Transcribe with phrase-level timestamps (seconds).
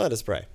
[0.00, 0.46] Let us pray.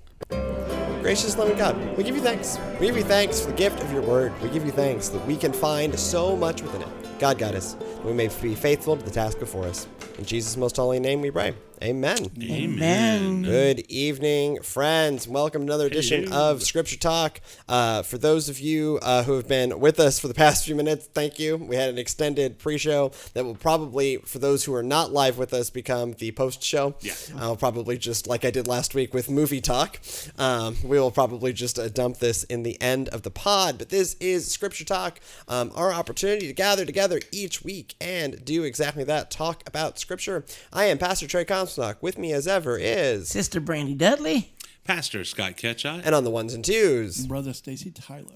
[1.02, 2.58] Gracious, loving God, we give you thanks.
[2.80, 4.32] We give you thanks for the gift of your word.
[4.42, 6.88] We give you thanks that we can find so much within it.
[7.20, 9.86] God guide us, that we may be faithful to the task before us.
[10.18, 11.54] In Jesus' most holy name we pray.
[11.82, 12.30] Amen.
[12.42, 13.42] Amen.
[13.42, 15.28] Good evening, friends.
[15.28, 17.40] Welcome to another edition of Scripture Talk.
[17.68, 20.74] Uh, for those of you uh, who have been with us for the past few
[20.74, 21.58] minutes, thank you.
[21.58, 25.52] We had an extended pre-show that will probably, for those who are not live with
[25.52, 26.94] us, become the post-show.
[27.00, 27.12] Yeah.
[27.36, 30.00] I'll probably just like I did last week with movie talk.
[30.38, 33.76] Um, we will probably just uh, dump this in the end of the pod.
[33.76, 38.64] But this is Scripture Talk, um, our opportunity to gather together each week and do
[38.64, 39.30] exactly that.
[39.30, 40.46] Talk about Scripture.
[40.72, 42.00] I am Pastor Trey Comstock.
[42.02, 44.52] With me as ever is, Sister Brandy Dudley.
[44.84, 46.02] Pastor Scott Ketchot.
[46.04, 47.26] and on the ones and twos.
[47.26, 48.26] Brother Stacy Tyler.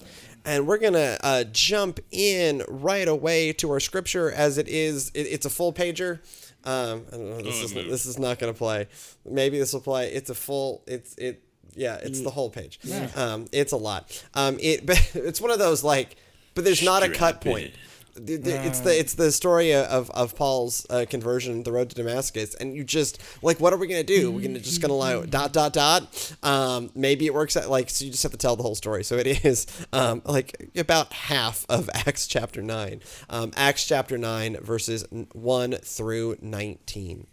[0.43, 5.11] and we're gonna uh, jump in right away to our scripture as it is.
[5.13, 6.19] It, it's a full pager.
[6.65, 7.41] Um, I don't know.
[7.41, 7.83] This Oh, is no.
[7.83, 8.87] this is not gonna play.
[9.25, 10.11] Maybe this will play.
[10.11, 10.83] It's a full.
[10.87, 11.41] It's it.
[11.73, 12.79] Yeah, it's the whole page.
[13.15, 14.21] Um, it's a lot.
[14.33, 16.17] Um, it but it's one of those like,
[16.53, 17.67] but there's not a cut point.
[17.67, 17.75] it.
[18.15, 22.75] It's the it's the story of, of Paul's uh, conversion, the road to Damascus, and
[22.75, 24.31] you just like, what are we gonna do?
[24.31, 26.35] We're gonna just gonna like dot dot dot.
[26.43, 28.05] Um, maybe it works out like so.
[28.05, 29.03] You just have to tell the whole story.
[29.03, 33.01] So it is um, like about half of Acts chapter nine.
[33.29, 37.27] Um, Acts chapter nine verses one through nineteen.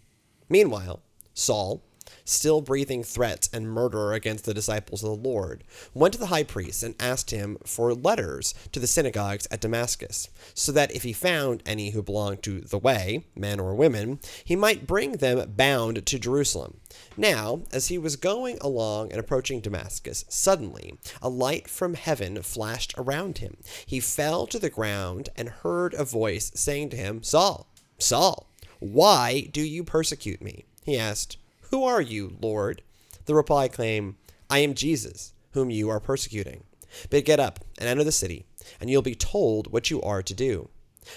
[0.49, 1.03] Meanwhile,
[1.35, 1.83] Saul,
[2.25, 5.65] still breathing threats and murder against the disciples of the Lord,
[5.95, 10.29] went to the high priest and asked him for letters to the synagogues at Damascus,
[10.55, 14.57] so that if he found any who belonged to the way, men or women, he
[14.57, 16.81] might bring them bound to Jerusalem.
[17.17, 22.95] Now, as he was going along and approaching Damascus, suddenly a light from heaven flashed
[22.97, 23.57] around him.
[23.87, 29.49] He fell to the ground and heard a voice saying to him, Saul, Saul, why
[29.53, 30.65] do you persecute me?
[30.85, 31.37] He asked,
[31.71, 32.83] Who are you, Lord?
[33.27, 34.17] The reply came,
[34.49, 36.65] I am Jesus, whom you are persecuting.
[37.11, 38.47] But get up and enter the city,
[38.81, 40.71] and you'll be told what you are to do.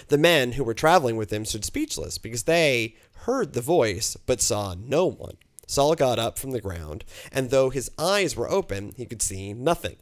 [0.08, 4.42] The men who were traveling with him stood speechless, because they heard the voice, but
[4.42, 5.36] saw no one.
[5.66, 9.54] Saul got up from the ground, and though his eyes were open, he could see
[9.54, 9.96] nothing.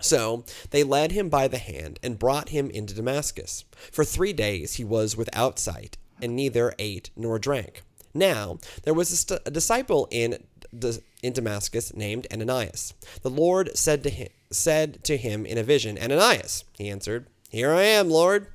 [0.00, 3.64] So they led him by the hand and brought him into Damascus.
[3.92, 7.82] For three days he was without sight, and neither ate nor drank.
[8.18, 10.44] Now there was a, st- a disciple in
[10.76, 12.94] D- in Damascus named Ananias.
[13.22, 16.64] The Lord said to him said to him in a vision, Ananias.
[16.78, 18.48] He answered, Here I am, Lord.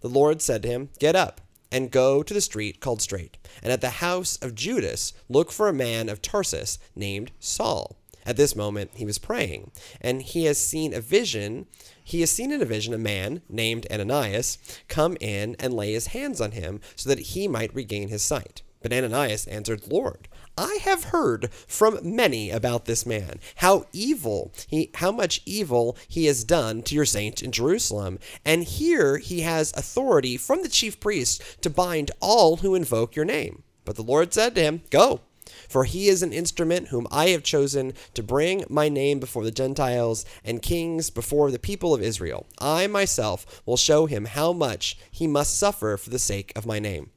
[0.00, 1.40] The Lord said to him, Get up
[1.72, 5.68] and go to the street called Straight, and at the house of Judas look for
[5.68, 7.96] a man of Tarsus named Saul.
[8.26, 9.70] At this moment he was praying,
[10.00, 11.66] and he has seen a vision.
[12.02, 14.58] He has seen in a vision a man named Ananias
[14.88, 18.62] come in and lay his hands on him so that he might regain his sight.
[18.82, 24.90] But Ananias answered, Lord, I have heard from many about this man, how evil he
[24.94, 28.18] how much evil he has done to your saints in Jerusalem.
[28.44, 33.24] And here he has authority from the chief priest to bind all who invoke your
[33.24, 33.62] name.
[33.84, 35.20] But the Lord said to him, Go,
[35.68, 39.50] for he is an instrument whom I have chosen to bring my name before the
[39.50, 42.46] Gentiles and kings before the people of Israel.
[42.58, 46.78] I myself will show him how much he must suffer for the sake of my
[46.78, 47.10] name.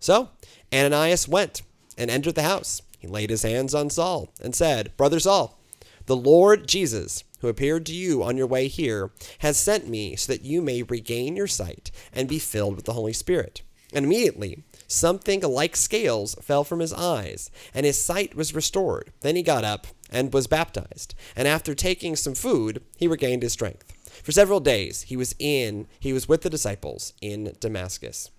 [0.00, 0.30] So
[0.72, 1.62] Ananias went
[1.96, 2.82] and entered the house.
[2.98, 5.58] He laid his hands on Saul and said, Brother Saul,
[6.06, 10.32] the Lord Jesus, who appeared to you on your way here, has sent me so
[10.32, 13.62] that you may regain your sight and be filled with the Holy Spirit.
[13.92, 19.12] And immediately something like scales fell from his eyes, and his sight was restored.
[19.20, 21.14] Then he got up and was baptized.
[21.36, 23.92] And after taking some food, he regained his strength.
[24.22, 28.30] For several days he was in he was with the disciples in Damascus.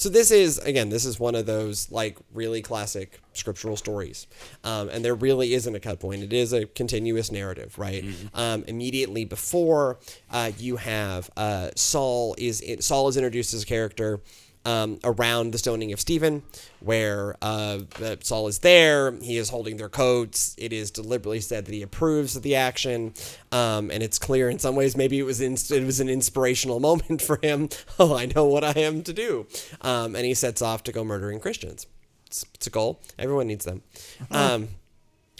[0.00, 4.26] So this is again, this is one of those like really classic scriptural stories,
[4.64, 6.22] um, and there really isn't a cut point.
[6.22, 8.02] It is a continuous narrative, right?
[8.32, 9.98] Um, immediately before
[10.30, 14.20] uh, you have uh, Saul is Saul is introduced as a character
[14.64, 16.42] um, around the stoning of Stephen,
[16.80, 17.80] where uh,
[18.22, 19.12] Saul is there.
[19.12, 20.54] He is holding their coats.
[20.58, 23.14] It is deliberately said that he approves of the action,
[23.52, 26.80] um, and it's clear in some ways maybe it was in, it was an inspirational
[26.90, 27.68] moment for him.
[27.98, 29.46] Oh, I know what I am to do,
[29.82, 31.86] um, and he sets off to go murdering Christians.
[32.26, 33.00] It's, it's a goal.
[33.18, 33.82] Everyone needs them.
[34.30, 34.68] Um,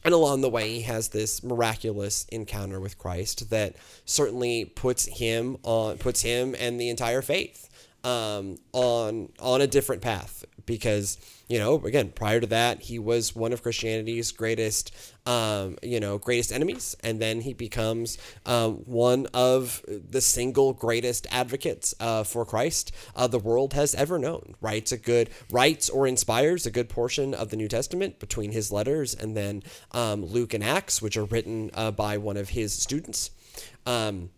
[0.05, 5.59] and along the way, he has this miraculous encounter with Christ that certainly puts him
[5.63, 7.70] on puts him and the entire faith
[8.05, 10.45] um, on on a different path.
[10.67, 11.19] because
[11.49, 14.95] you know again prior to that he was one of Christianity's greatest
[15.27, 21.27] um, you know greatest enemies, and then he becomes um, one of the single greatest
[21.31, 24.55] advocates uh, for Christ uh, the world has ever known.
[24.61, 28.71] Writes a good writes or inspires a good portion of the New Testament between his
[28.71, 29.63] letters and then
[29.93, 33.31] um, Luke and Acts, which are written uh, by one of his students.
[33.87, 34.31] Um,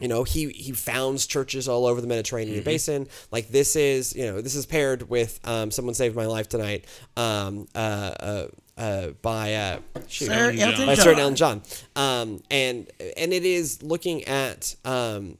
[0.00, 2.64] you know he he founds churches all over the mediterranean Mm-hmm.
[2.64, 6.48] basin like this is you know this is paired with um, someone saved my life
[6.48, 6.84] tonight
[7.16, 8.46] um, uh, uh,
[8.76, 10.86] uh, by uh, shoot, Sir Elton Elton John.
[10.86, 11.62] by Sir Elton John
[11.96, 15.38] um, and and it is looking at um,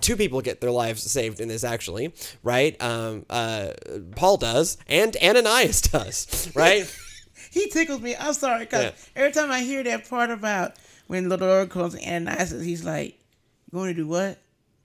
[0.00, 3.72] two people get their lives saved in this actually right um, uh,
[4.16, 6.90] Paul does and Ananias does right
[7.50, 8.16] He tickles me.
[8.16, 8.92] I'm sorry, because Yeah.
[9.14, 10.72] every time I hear that part about
[11.06, 13.18] when the Lord calls Ananias, he's like,
[13.72, 14.38] "You want to do what?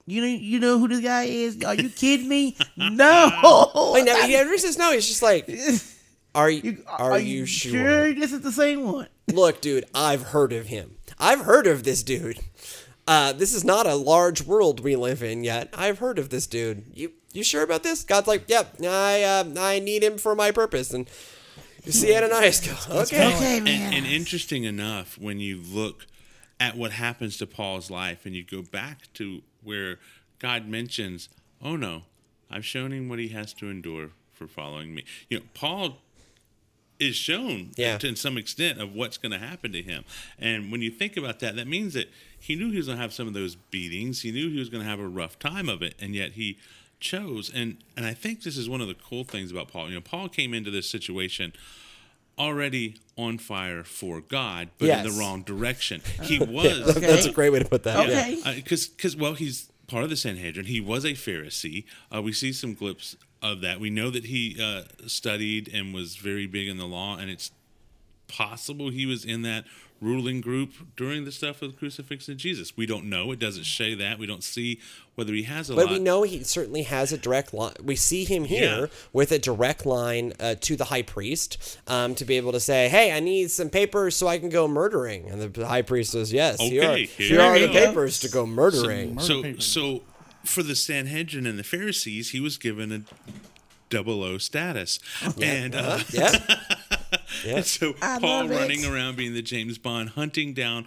[0.06, 1.62] You know, you know who this guy is?
[1.64, 2.56] Are you kidding me?
[2.76, 3.90] no.
[3.92, 5.46] Wait, now, he never says no he's just like
[6.34, 8.14] are you, You- are, you sure?
[8.14, 9.08] this is the same one?
[9.30, 10.96] Look, dude, I've heard of him.
[11.18, 12.38] I've heard of this dude.
[13.06, 15.68] Uh, this is not a large world we live in yet.
[15.74, 16.84] I've heard of this dude.
[16.94, 18.04] You you sure about this?
[18.04, 20.92] God's like, yep, I uh, I need him for my purpose.
[20.94, 21.08] And
[21.84, 23.34] you see Ananias go, okay.
[23.34, 23.68] Okay, man.
[23.68, 26.06] And, and interesting enough, when you look
[26.60, 29.98] at what happens to Paul's life and you go back to where
[30.38, 31.28] God mentions,
[31.62, 32.02] oh no,
[32.50, 35.04] I've shown him what he has to endure for following me.
[35.28, 35.98] You know, Paul
[36.98, 37.96] is shown Yeah.
[37.98, 40.04] to some extent of what's going to happen to him.
[40.38, 42.10] And when you think about that, that means that
[42.40, 44.22] he knew he was going to have some of those beatings.
[44.22, 46.58] He knew he was going to have a rough time of it, and yet he
[46.98, 47.50] chose.
[47.54, 49.88] And and I think this is one of the cool things about Paul.
[49.90, 51.52] You know, Paul came into this situation
[52.38, 56.00] already on fire for God, but in the wrong direction.
[56.22, 57.98] He was That's a great way to put that.
[58.08, 58.40] Okay.
[58.44, 58.54] Yeah.
[58.54, 60.66] because because well he's part of the Sanhedrin.
[60.66, 61.84] He was a Pharisee.
[62.14, 63.80] Uh, we see some glimpse of that.
[63.80, 67.50] We know that he uh, studied and was very big in the law, and it's
[68.28, 69.64] possible he was in that
[70.00, 72.76] ruling group during the stuff of the crucifix of Jesus.
[72.76, 73.32] We don't know.
[73.32, 74.18] It doesn't say that.
[74.18, 74.78] We don't see
[75.16, 75.92] whether he has a But lot.
[75.94, 77.74] we know he certainly has a direct line.
[77.82, 78.86] We see him here Yeah.
[79.12, 82.88] with a direct line uh, to the high priest um, to be able to say,
[82.88, 86.32] "Hey, I need some papers so I can go murdering." And the high priest says,
[86.32, 87.86] "Yes, here are, Okay, here here are you the go.
[87.86, 90.02] papers to go murdering." Murder so so
[90.44, 93.02] for the Sanhedrin and the Pharisees, he was given a
[93.90, 95.00] double O status,
[95.42, 96.38] and uh, yeah,
[97.44, 97.56] yeah.
[97.56, 98.56] And so I Paul love it.
[98.56, 100.86] running around being the James Bond, hunting down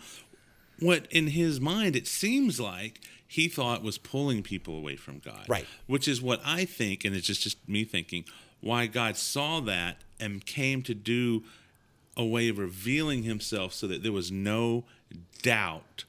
[0.79, 5.45] what in his mind it seems like he thought was pulling people away from God.
[5.47, 5.65] Right.
[5.87, 8.25] Which is what I think, and it's just, just me thinking,
[8.59, 11.43] why God saw that and came to do
[12.17, 14.83] a way of revealing himself so that there was no
[15.41, 16.03] doubt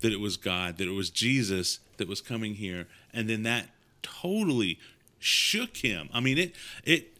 [0.00, 3.68] that it was God, that it was Jesus that was coming here, and then that
[4.02, 4.78] totally
[5.18, 6.10] shook him.
[6.12, 7.13] I mean, it it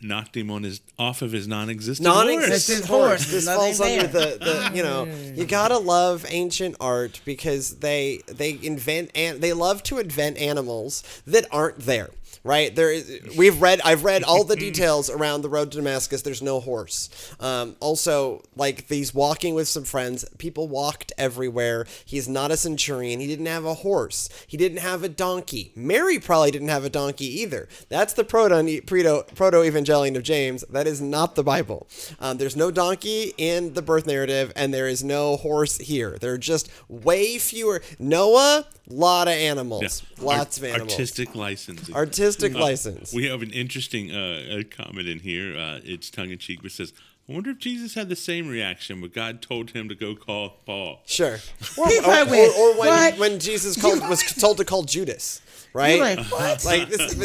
[0.00, 2.26] knocked him on his off of his non-existent horse.
[2.26, 3.24] Non-existent horse.
[3.24, 3.30] horse.
[3.30, 5.04] This falls nothing under the, the you know
[5.34, 11.02] you gotta love ancient art because they they invent and they love to invent animals
[11.26, 12.10] that aren't there.
[12.42, 13.80] Right there, is, we've read.
[13.84, 16.22] I've read all the details around the road to Damascus.
[16.22, 17.08] There's no horse.
[17.40, 21.86] Um, also, like these walking with some friends, people walked everywhere.
[22.04, 23.20] He's not a centurion.
[23.20, 24.28] He didn't have a horse.
[24.46, 25.72] He didn't have a donkey.
[25.76, 27.68] Mary probably didn't have a donkey either.
[27.88, 30.64] That's the proto proto evangelion of James.
[30.70, 31.86] That is not the Bible.
[32.20, 36.16] Um, there's no donkey in the birth narrative, and there is no horse here.
[36.20, 37.82] There are just way fewer.
[37.98, 40.92] Noah, lot of animals, lots Art- of animals.
[40.92, 41.94] Artistic licensing.
[41.94, 42.23] Artistic
[42.54, 43.12] license.
[43.12, 45.56] We have an interesting uh, uh, comment in here.
[45.56, 46.92] Uh, it's tongue in cheek, but says,
[47.28, 50.56] "I wonder if Jesus had the same reaction when God told him to go call
[50.66, 51.38] Paul." Sure.
[51.78, 55.40] Or, or, or, or when, when Jesus called, was told to call Judas,
[55.72, 55.96] right?
[55.96, 56.64] You're like, what?
[56.64, 57.18] Like this,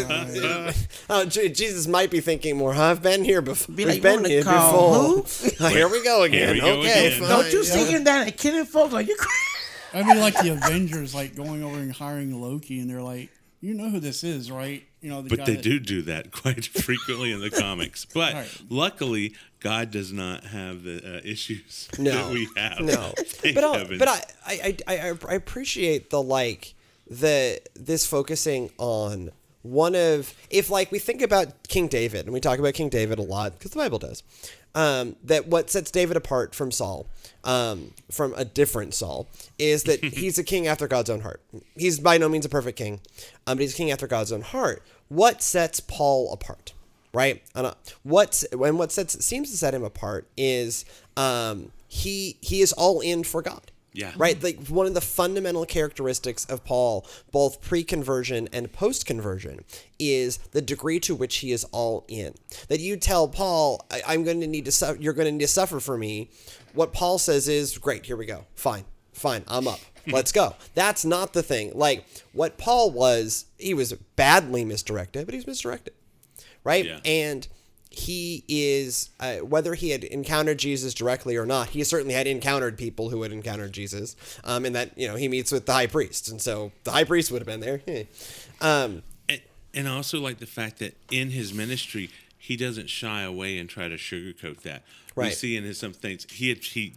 [1.10, 2.74] uh, Jesus might be thinking more.
[2.74, 2.84] Huh?
[2.92, 3.76] I've been here before.
[3.76, 5.70] Be We've like, been "You wanna here call before.
[5.70, 6.54] here we go again.
[6.56, 7.20] we go okay, again.
[7.22, 7.30] fine.
[7.30, 7.72] Don't you Yeah.
[7.72, 8.94] see him down at killing folks?
[8.94, 9.36] Are you crazy?
[9.94, 13.30] I mean, like the Avengers, like going over and hiring Loki, and they're like,
[13.62, 16.32] "You know who this is, right?" You know, the But they that- do do that
[16.42, 18.06] quite frequently in the comics.
[18.14, 18.62] But Right.
[18.70, 22.80] luckily, God does not have the uh, issues No, that we have.
[22.82, 23.14] No,
[23.54, 26.74] but I'll, but I, I I I I appreciate the like
[27.10, 32.40] the this focusing on one of if like we think about King David and we
[32.40, 34.24] talk about King David a lot because the Bible does.
[34.76, 37.08] Um, that what sets David apart from Saul,
[37.44, 41.42] um, from a different Saul, is that he's a king after God's own heart.
[41.76, 43.02] He's by no means a perfect king,
[43.48, 44.84] um, but he's a king after God's own heart.
[45.08, 46.74] What sets Paul apart?
[47.14, 47.42] right?
[47.56, 47.74] And uh,
[48.04, 50.86] what and what sets seems to set him apart is
[51.18, 53.72] um, he he is all in for God.
[53.94, 54.14] Yeah.
[54.18, 54.42] Right?
[54.42, 59.64] Like one of the fundamental characteristics of Paul, both pre conversion and post conversion,
[59.98, 62.36] is the degree to which he is all in.
[62.68, 65.40] That you tell Paul, I- I'm going to need to suffer, you're going to need
[65.42, 66.30] to suffer for me.
[66.74, 68.46] What Paul says is, great, here we go.
[68.54, 69.80] Fine, fine, I'm up.
[70.08, 70.56] Let's go.
[70.76, 71.72] That's not the thing.
[71.76, 75.94] Like what Paul was, he was badly misdirected, but he was misdirected.
[76.64, 76.86] Right?
[76.86, 77.00] Yeah.
[77.06, 77.48] And
[77.92, 81.70] he is uh, whether he had encountered Jesus directly or not.
[81.70, 84.16] He certainly had encountered people who had encountered Jesus.
[84.44, 87.04] Um, and that you know he meets with the high priest, and so the high
[87.04, 87.82] priest would have been there.
[88.62, 89.42] Um, And,
[89.74, 93.70] and I also like the fact that in his ministry, he doesn't shy away and
[93.70, 94.84] try to sugarcoat that.
[95.16, 96.94] We see in his some things he he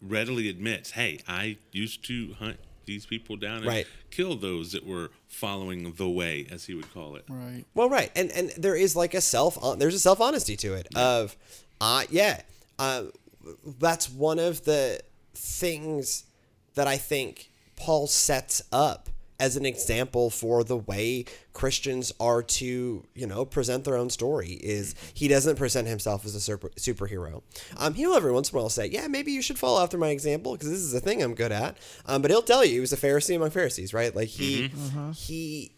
[0.00, 3.86] readily admits, "Hey, I used to hunt these people down and Right.
[4.10, 7.64] kill those that were following the way, as he would call it." Right.
[7.74, 10.88] well, right, and and there is like a self there's a self honesty to it
[10.96, 11.36] of,
[11.80, 12.40] uh, yeah,
[12.78, 13.04] uh,
[13.78, 15.00] that's one of the
[15.34, 16.24] things
[16.74, 23.04] that I think Paul sets up as an example for the way Christians are to,
[23.14, 27.42] you know, present their own story is he doesn't present himself as a super, superhero.
[27.76, 30.08] Um, he'll every once in a while say, yeah, maybe you should follow after my
[30.08, 31.76] example because this is a thing I'm good at.
[32.06, 34.14] Um, but he'll tell you he was a Pharisee among Pharisees, right?
[34.14, 34.70] Like he,
[35.14, 35.72] he,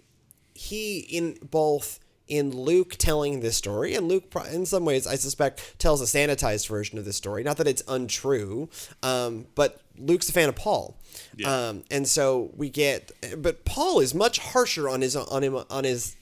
[0.54, 5.78] he in both in Luke telling this story, and Luke, in some ways, I suspect,
[5.78, 7.42] tells a sanitized version of this story.
[7.42, 8.68] Not that it's untrue,
[9.02, 10.96] um, but Luke's a fan of Paul,
[11.36, 11.68] Yeah.
[11.68, 13.10] um, and so we get.
[13.38, 16.16] But Paul is much harsher on his on him on his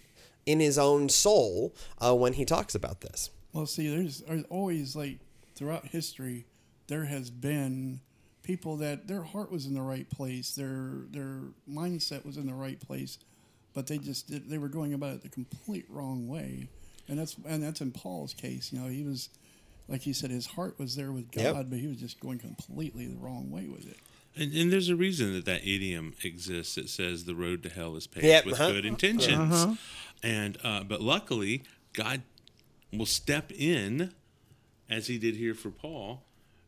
[0.46, 3.30] in his own soul uh, when he talks about this.
[3.52, 5.18] Well, see, there's, there's always like
[5.54, 6.46] throughout history,
[6.88, 8.00] there has been
[8.42, 12.54] people that their heart was in the right place, their their mindset was in the
[12.54, 13.18] right place,
[13.74, 16.68] but they just did, they were going about it the complete wrong way,
[17.08, 18.72] and that's and that's in Paul's case.
[18.72, 19.30] You know, he was
[19.88, 21.66] like he said, his heart was there with God, Yep.
[21.70, 23.98] but he was just going completely the wrong way with it.
[24.36, 27.96] And, and there's a reason that that idiom exists that says the road to hell
[27.96, 28.72] is paved Yep, with uh-huh.
[28.72, 29.78] good intentions.
[30.22, 31.62] And uh, but luckily,
[31.92, 32.22] God
[32.92, 34.12] will step in,
[34.90, 36.22] as He did here for Paul.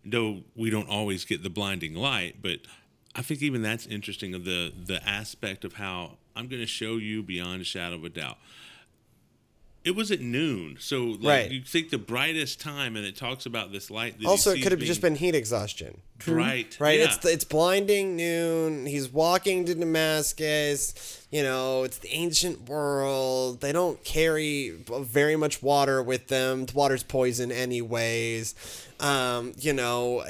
[0.04, 2.60] Though we don't always get the blinding light, but
[3.14, 6.96] I think even that's interesting of the the aspect of how I'm going to show
[6.96, 8.38] you beyond a shadow of a doubt.
[9.88, 11.50] It was at noon, so like Right.
[11.50, 14.18] you think the brightest time, and it talks about this light.
[14.21, 16.02] That Also, it could have just been heat exhaustion.
[16.26, 17.14] Right, Right, Yeah.
[17.14, 18.85] it's it's blinding noon.
[18.85, 20.95] He's walking to Damascus.
[21.30, 23.62] You know, it's the ancient world.
[23.62, 26.66] They don't carry very much water with them.
[26.66, 28.54] The water's poison, anyways.
[29.00, 30.25] Um, you know,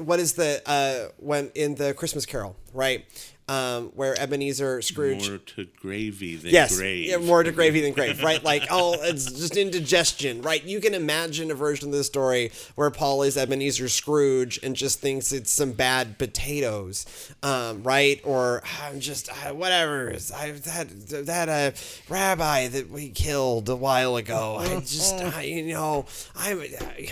[0.00, 3.04] what is the uh when in the Christmas Carol, right?
[3.48, 7.06] Um, where Ebenezer Scrooge more to gravy than yes, grave.
[7.08, 8.42] Yeah, more to gravy than grave, right?
[8.42, 10.62] Like, oh, it's just indigestion, right?
[10.62, 15.00] You can imagine a version of the story where Paul is Ebenezer Scrooge and just
[15.00, 17.04] thinks it's some bad potatoes,
[17.42, 18.20] um, right?
[18.24, 20.10] Or I'm just uh, whatever.
[20.34, 20.86] I that
[21.26, 21.76] that uh,
[22.08, 24.56] rabbi that we killed a while ago.
[24.60, 26.06] I just, I, you know,
[26.36, 26.68] I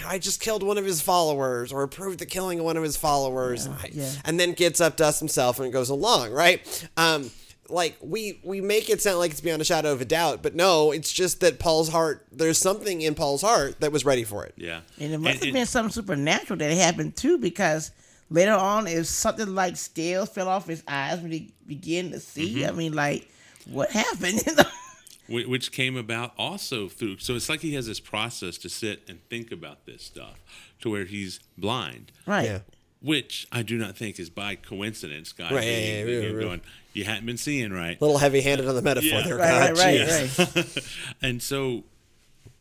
[0.07, 2.97] I just killed one of his followers or approved the killing of one of his
[2.97, 4.13] followers, and, I- yeah.
[4.25, 6.89] and then gets up, dusts himself, and goes along, right?
[6.97, 7.31] Um,
[7.69, 10.55] like we we make it sound like it's beyond a shadow of a doubt, but
[10.57, 12.27] no, it's just that Paul's heart.
[12.33, 14.55] There's something in Paul's heart that was ready for it.
[14.57, 14.81] Yeah.
[14.99, 17.93] And it must And- have been something supernatural that happened too, because
[18.29, 22.57] later on, if something like scales fell off his eyes when he began to see,
[22.57, 22.69] Mm-hmm.
[22.69, 23.31] I mean, like,
[23.67, 24.43] what happened?
[24.47, 24.65] You know?
[25.45, 29.05] Wh- which came about also through so it's like he has this process to sit
[29.09, 30.43] and think about this stuff
[30.81, 32.47] to where he's blind right.
[32.47, 32.59] Yeah.
[33.03, 36.45] Which i do not think is by coincidence guys Right, yeah, being- yeah, really, really.
[36.45, 36.61] going
[36.93, 39.23] you hadn't been seeing right A little heavy-handed on the metaphor Yeah.
[39.23, 39.79] there, Right, God.
[39.79, 40.57] right, right, jeez.
[40.57, 40.85] right.
[41.23, 41.85] and so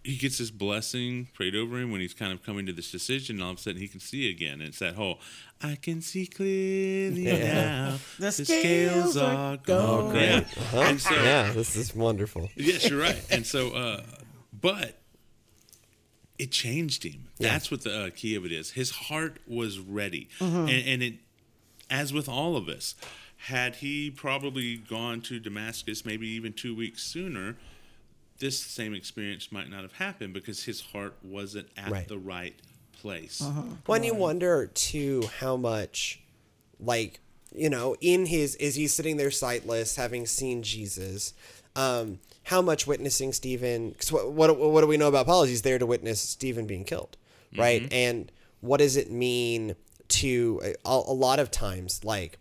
[0.04, 3.36] he gets this blessing prayed over him when he's kind of coming to this decision
[3.38, 5.20] and all of a sudden he can see again and it's that whole
[5.62, 10.16] i can see clearly now The scales are gone.
[10.16, 10.46] yeah.
[10.72, 10.80] Huh?
[10.82, 12.50] and so yeah, this is wonderful.
[12.56, 13.22] Yes, you're right.
[13.30, 14.04] And so, uh,
[14.62, 14.98] but
[16.40, 17.28] it changed him.
[17.38, 17.50] Yeah.
[17.50, 18.72] That's what the uh, key of it is.
[18.72, 20.56] His heart was ready, Mm-hmm.
[20.58, 21.14] and, and it,
[21.90, 22.96] as with all of us,
[23.44, 27.56] had he probably gone to Damascus maybe even two weeks sooner,
[28.40, 32.08] this same experience might not have happened because his heart wasn't at Right.
[32.08, 32.56] the right
[33.02, 33.42] place.
[33.86, 36.20] When you wonder too how much,
[36.80, 37.20] like
[37.56, 41.34] you know, in his is he sitting there sightless, having seen Jesus,
[41.76, 43.94] um, how much witnessing Stephen?
[44.00, 45.44] Cause what, what what do we know about Paul?
[45.44, 47.18] Is He's there to witness Stephen being killed,
[47.58, 47.88] right?
[47.92, 48.32] And
[48.62, 49.76] what does it mean
[50.10, 52.40] to a, a lot of times like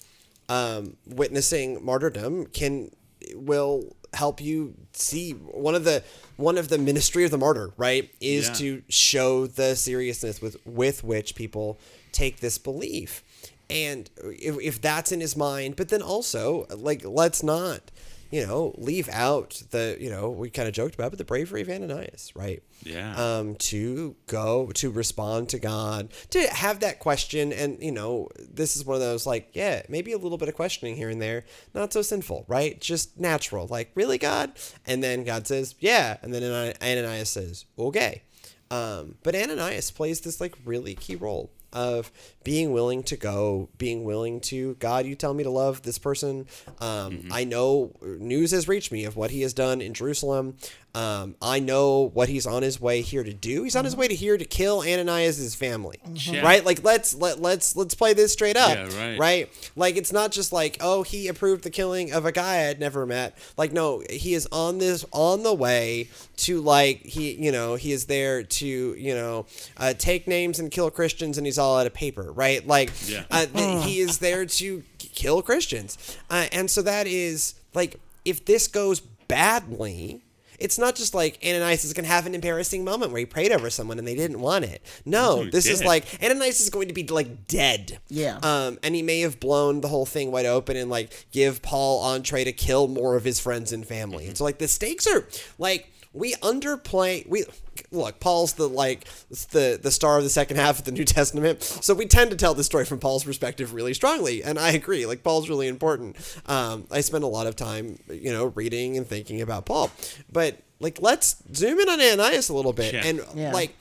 [0.48, 2.90] um, witnessing martyrdom can
[3.34, 6.02] will help you see one of the
[6.36, 8.54] one of the ministry of the martyr right is Yeah.
[8.54, 11.78] to show the seriousness with with which people
[12.10, 13.22] take this belief
[13.68, 17.90] and if, if that's in his mind, but then also like let's not
[18.30, 21.62] you know leave out the you know we kind of joked about, but the bravery
[21.62, 22.62] of Ananias, right?
[22.84, 23.14] Yeah.
[23.16, 28.76] Um, to go to respond to God, to have that question, and you know this
[28.76, 31.44] is one of those like yeah maybe a little bit of questioning here and there,
[31.74, 32.80] not so sinful, right?
[32.80, 34.52] Just natural, like really God,
[34.86, 38.22] and then God says yeah, and then Ananias says okay.
[38.70, 42.10] Um, but Ananias plays this like really key role of
[42.48, 46.46] being willing to go, being willing to God, you tell me to love this person.
[46.80, 50.56] Um, I know news has reached me of what he has done in Jerusalem.
[50.94, 53.62] Um, I know what he's on his way here to do.
[53.62, 56.40] He's on his way to here to kill Ananias' family, Yeah.
[56.40, 56.64] right?
[56.64, 59.18] Like let's let let's let's play this straight up, Yeah, right.
[59.18, 59.70] right?
[59.76, 62.80] Like it's not just like oh he approved the killing of a guy I had
[62.80, 63.36] never met.
[63.58, 67.92] Like no, he is on this on the way to like he you know he
[67.92, 69.44] is there to you know
[69.76, 72.66] uh, take names and kill Christians and he's all out of paper, right?
[72.66, 73.24] Like Yeah.
[73.30, 75.98] uh, th- he is there to k- kill Christians,
[76.30, 79.00] uh, and so that is like if this goes
[79.48, 80.22] badly.
[80.60, 83.52] It's not just like Ananias is going to have an embarrassing moment where he prayed
[83.52, 84.82] over someone and they didn't want it.
[85.04, 88.00] No, Dude, this is like Ananias is going to be like dead.
[88.08, 88.40] Yeah.
[88.42, 92.02] Um, and he may have blown the whole thing wide open and like give Paul
[92.02, 94.26] entree to kill more of his friends and family.
[94.26, 95.28] And so like the stakes are
[95.60, 97.44] like we underplay we
[97.92, 99.04] look Paul's the like
[99.52, 101.62] the the star of the second half of the New Testament.
[101.62, 105.06] So we tend to tell the story from Paul's perspective really strongly, and I agree.
[105.06, 106.16] Like Paul's really important.
[106.46, 109.90] Um, I spend a lot of time you know reading and thinking about Paul,
[110.32, 113.04] but like let's zoom in on Ananias a little bit Yeah.
[113.06, 113.52] and Yeah.
[113.52, 113.74] like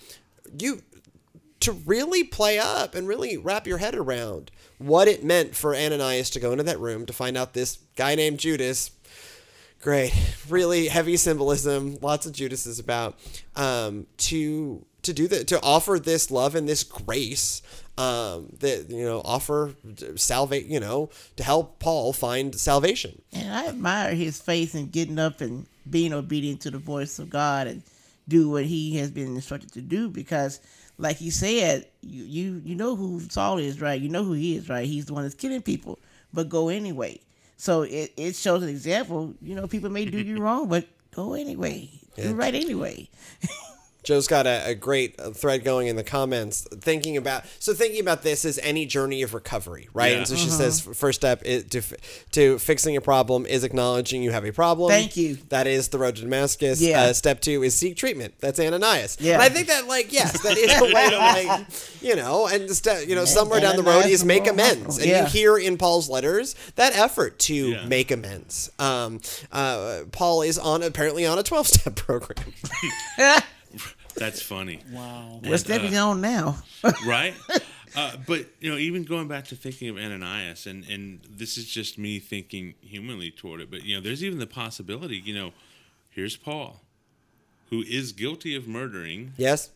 [0.60, 0.82] you
[1.60, 6.30] to really play up and really wrap your head around what it meant for Ananias
[6.30, 8.92] to go into that room to find out this guy named Judas.
[9.82, 10.14] Great,
[10.50, 13.18] really heavy symbolism, lots of Judases about
[13.56, 17.62] um, to to do that to offer this love and this grace
[17.98, 19.74] um, that you know offer
[20.16, 23.22] salvate you know to help Paul find salvation.
[23.32, 27.30] And I admire his faith in getting up and being obedient to the voice of
[27.30, 27.84] God and
[28.28, 30.60] do what he has been instructed to do because
[30.98, 34.02] like he said, you you, you know who Saul is, right?
[34.02, 34.86] You know who he is, right?
[34.86, 36.00] He's the one that's killing people,
[36.34, 37.20] but go anyway.
[37.58, 39.34] So it, it shows an example.
[39.42, 41.90] You know, people may do you wrong, but go anyway.
[42.16, 43.10] Do right anyway.
[44.08, 48.00] Joe's got a, a great uh, thread going in the comments thinking about so thinking
[48.00, 50.18] about this as any journey of recovery right Yeah.
[50.20, 51.82] and so she says first step is to,
[52.32, 55.36] to fixing a problem is acknowledging you have a problem Thank you.
[55.50, 57.02] that is the road to damascus Yeah.
[57.02, 59.34] uh, step two is seek treatment that's ananias Yeah.
[59.34, 61.68] and i think that like yes that is a way to like
[62.02, 65.08] you know and step you know somewhere down the road is make will- amends and
[65.08, 65.24] Yeah.
[65.24, 67.86] you hear in paul's letters that effort to Yeah.
[67.88, 69.20] make amends um,
[69.52, 72.54] uh, paul is on apparently on a 12-step program
[74.18, 74.82] That's funny.
[74.92, 75.40] Wow.
[75.44, 76.58] We're stepping on now.
[77.06, 77.34] right?
[77.96, 81.66] Uh, but you know, even going back to thinking of Ananias, and and this is
[81.66, 85.18] just me thinking humanly toward it, but you know, there's even the possibility.
[85.18, 85.54] You know,
[86.10, 86.82] here's Paul,
[87.70, 89.70] who is guilty of murdering, yes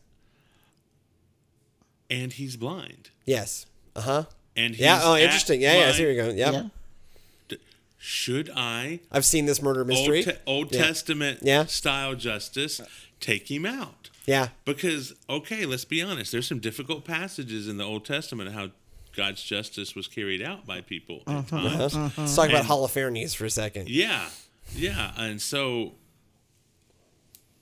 [2.10, 4.23] and he's blind, yes uh-huh
[4.56, 4.99] and he's Yeah.
[5.04, 5.62] Oh, interesting.
[5.62, 5.80] Yeah.
[5.80, 5.88] Yeah.
[5.88, 6.38] I see where you're going.
[6.38, 6.54] Yep.
[6.54, 7.58] Yeah.
[7.97, 10.17] Should I I've seen this murder mystery.
[10.17, 10.82] Old, Te- Old Yeah.
[10.88, 11.65] Testament Yeah.
[11.65, 12.82] style justice
[13.19, 14.00] take him out?
[14.31, 14.47] Yeah.
[14.63, 16.31] Because okay, let's be honest.
[16.31, 18.69] There's some difficult passages in the Old Testament of how
[19.13, 21.95] God's justice was carried out by people at uh-huh, times.
[21.95, 22.21] Uh-huh.
[22.21, 23.89] Let's talk about Holofernes for a second.
[23.89, 24.29] Yeah,
[24.73, 25.95] yeah, and so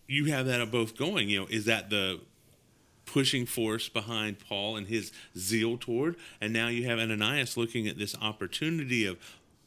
[0.08, 1.28] you have that of both going.
[1.28, 2.22] You know, is that the
[3.08, 7.98] pushing force behind Paul and his zeal toward, and now you have Ananias looking at
[7.98, 9.18] this opportunity of.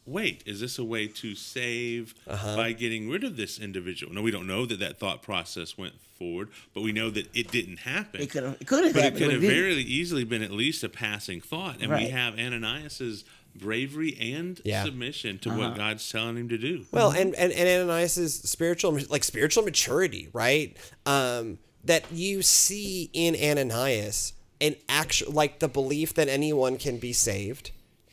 [0.05, 2.57] Wait, is this a way to save Uh-huh.
[2.57, 4.13] by getting rid of this individual?
[4.13, 7.51] No, we don't know that that thought process went forward, but we know that it
[7.53, 8.21] didn't happen.
[8.21, 10.83] It could have it could have But it could have very easily been at least
[10.83, 11.81] a passing thought.
[11.81, 14.83] And we have Ananias's bravery and Yeah.
[14.85, 15.59] submission to Uh-huh.
[15.59, 16.87] what God's telling him to do.
[16.91, 20.77] Well, and and and Ananias's spiritual like spiritual maturity, right?
[21.07, 27.13] Um, that you see in Ananias an actual like the belief that anyone can be
[27.13, 27.71] saved,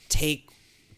[0.09, 0.48] take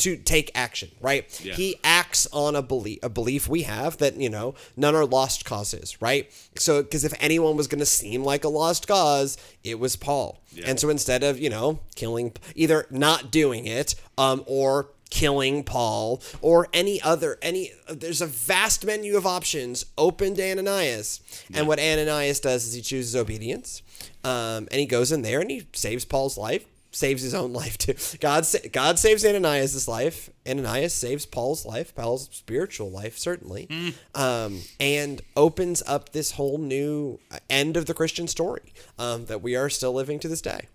[0.02, 1.26] to take action, right?
[1.44, 1.54] Yeah.
[1.54, 5.46] He acts on a belief a belief we have that, you know, none are lost
[5.46, 6.32] causes, right?
[6.58, 10.42] So because if anyone was going to seem like a lost cause, it was Paul.
[10.52, 10.66] Yeah.
[10.68, 16.22] And so instead of, you know, killing either not doing it um or killing Paul
[16.42, 21.20] or any other any there's a vast menu of options open to Ananias.
[21.54, 23.84] And what Ananias does is he chooses obedience.
[24.24, 27.78] Um, and he goes in there and he saves Paul's life, saves his own life
[27.78, 27.96] too.
[28.20, 30.30] God sa- God saves Ananias' life.
[30.48, 33.68] Ananias saves Paul's life, Paul's spiritual life certainly.
[34.16, 39.56] Um, and opens up this whole new end of the Christian story um, that we
[39.56, 40.68] are still living to this day.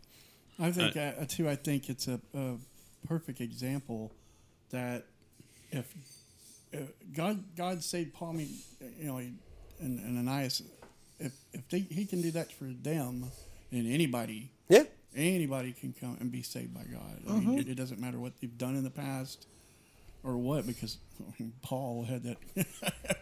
[0.58, 1.48] I think uh, too.
[1.48, 2.54] I think it's a, a
[3.06, 4.10] perfect example
[4.70, 5.04] that
[5.70, 5.92] if,
[6.72, 8.48] if God God saved Paul, I mean,
[8.98, 9.38] you know, and,
[9.80, 10.62] and Ananias,
[11.20, 13.26] if if they, he can do that for them,
[13.70, 14.84] then anybody Yeah.
[15.16, 17.20] Anybody can come and be saved by God.
[17.28, 19.46] I mean, it, it doesn't matter what they've done in the past
[20.22, 22.36] or what, because I mean, Paul had that.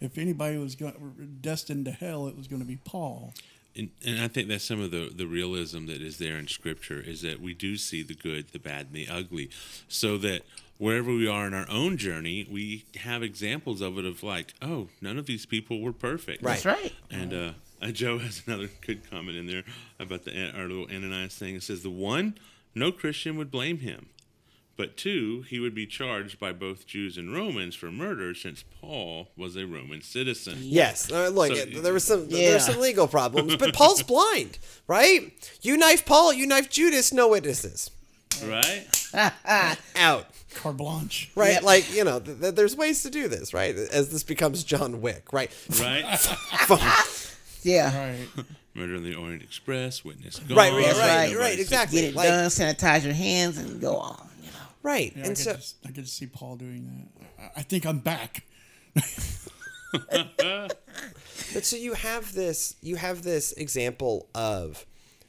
[0.00, 3.32] if anybody was going, destined to hell, it was going to be Paul.
[3.74, 7.00] And, and I think that's some of the, the realism that is there in Scripture
[7.00, 9.48] is that we do see the good, the bad, and the ugly.
[9.88, 10.42] So that
[10.76, 14.88] wherever we are in our own journey, we have examples of it of like, oh,
[15.00, 16.42] none of these people were perfect.
[16.42, 16.62] Right.
[16.62, 16.92] That's right.
[17.10, 17.50] And uh,
[17.82, 19.64] uh, Joe has another good comment in there
[19.98, 21.54] about the our little Ananias thing.
[21.56, 22.38] It says the one,
[22.74, 24.06] no Christian would blame him,
[24.76, 29.28] but two, he would be charged by both Jews and Romans for murder, since Paul
[29.36, 30.58] was a Roman citizen.
[30.60, 31.10] Yes.
[31.12, 32.50] Uh, look, So- there was some Yeah.
[32.50, 35.32] there's some legal problems, but Paul's blind, right?
[35.60, 37.90] You knife Paul, you knife Judas, no witnesses.
[38.44, 38.86] Right?
[39.96, 40.24] Out.
[40.54, 41.30] Carte blanche.
[41.34, 41.52] Right?
[41.54, 41.62] Yep.
[41.64, 43.74] Like, you know, th- th- there's ways to do this, right?
[43.76, 45.50] As this becomes John Wick, right?
[45.78, 46.04] Right?
[47.62, 48.10] Yeah.
[48.10, 48.46] Right.
[48.74, 50.56] Murder on the Orient Express, witness gone.
[50.56, 51.36] Right, right, right, right.
[51.36, 52.00] right, exactly.
[52.00, 54.28] Get it Like, done, sanitize your hands, and go on.
[54.40, 54.56] You know.
[54.82, 55.12] right.
[55.14, 57.52] Yeah, and could, so, just, I could see Paul doing that.
[57.56, 58.44] I, I think I'm back.
[61.52, 64.86] But so you have this you have this example of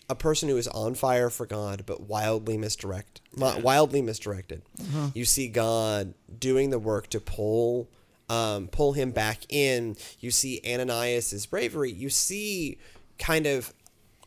[0.10, 4.62] a person who is on fire for God but wildly misdirect wildly misdirected.
[4.82, 5.08] Mm-hmm.
[5.14, 7.90] You see God doing the work to pull
[8.34, 9.96] um, pull him back in.
[10.20, 11.92] You see Ananias's bravery.
[11.92, 12.80] You see
[13.20, 13.74] kind of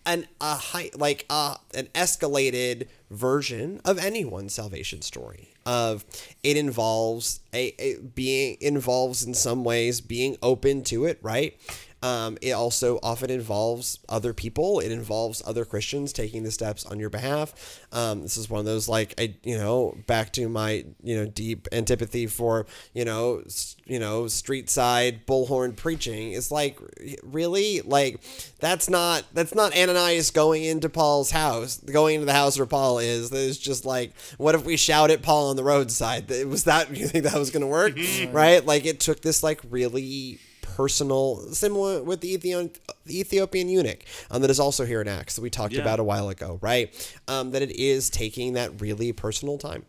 [0.04, 5.52] an a high, like uh, an escalated version of anyone's salvation story.
[5.64, 6.04] Of
[6.44, 11.58] it involves a, a being involves in some ways being open to it, right?
[12.02, 14.80] Um, it also often involves other people.
[14.80, 17.80] It involves other Christians taking the steps on your behalf.
[17.90, 21.26] Um, this is one of those like I, you know, back to my you know
[21.26, 23.42] deep antipathy for you know
[23.86, 26.32] you know street side bullhorn preaching.
[26.32, 26.78] It's like
[27.22, 28.20] really like
[28.60, 32.98] that's not that's not Ananias going into Paul's house, going into the house where Paul
[32.98, 33.32] is.
[33.32, 36.28] It's just like what if we shout at Paul on the roadside?
[36.46, 37.96] Was that you think that was going to work,
[38.32, 38.64] right?
[38.64, 40.38] Like it took this like really
[40.74, 42.70] personal, similar with the Ethiopian,
[43.06, 45.80] the Ethiopian eunuch, um, that is also here in Acts that we talked Yeah.
[45.82, 46.92] about a while ago, right?
[47.28, 49.86] Um, that it is taking that really personal time,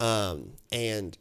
[0.00, 1.16] um, and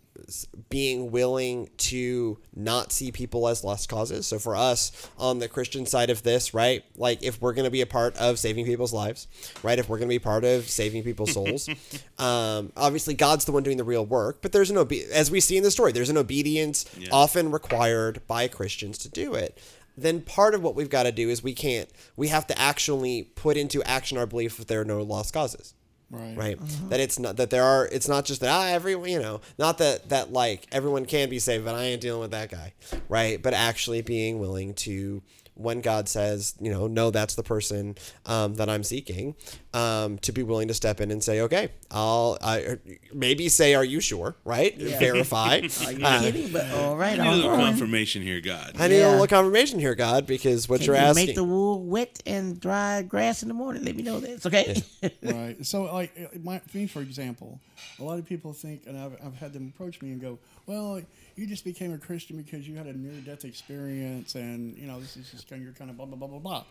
[0.70, 4.28] being willing to not see people as lost causes.
[4.28, 6.84] So for us on the Christian side of this, right?
[6.96, 9.28] Like if we're going to be a part of saving people's lives,
[9.64, 9.80] right?
[9.80, 11.70] If we're going to be part of saving people's souls,
[12.20, 15.40] um, obviously God's the one doing the real work, but there's an obe- as we
[15.40, 17.10] see in the story, there's an obedience Yeah.
[17.12, 19.58] often required by Christians to do it.
[20.00, 23.24] Then part of what we've got to do is we can't we have to actually
[23.36, 25.74] put into action our belief that there are no lost causes
[26.10, 26.38] Right.
[26.38, 26.58] right?
[26.90, 29.78] That it's not that there are it's not just that ah everyone you know not
[29.80, 32.74] that that like everyone can be saved but i ain't dealing with that guy.
[33.10, 33.42] Right?
[33.42, 35.22] But actually being willing to
[35.58, 39.36] when god says you know no that's the person um, that i'm seeking
[39.74, 42.78] um, to be willing to step in and say okay i'll I,
[43.14, 46.52] maybe say are you sure right verify Are you Uh, kidding?
[46.52, 47.66] But all right, I need a little right.
[47.66, 48.74] confirmation here, God.
[48.80, 51.44] i need a little confirmation here god because what Can you're you asking make the
[51.44, 53.84] wool wet and dry grass in the morning?
[53.84, 54.82] Let me know this, It's okay.
[55.24, 55.66] right.
[55.66, 56.12] So, like,
[56.44, 57.60] my, me, for example,
[58.00, 61.02] a lot of people think, and I've, I've had them approach me and go, well,
[61.36, 65.00] you just became a Christian because you had a near death experience, and, you know,
[65.00, 66.64] this is just kind of, you're kind of blah, blah, blah, blah, blah.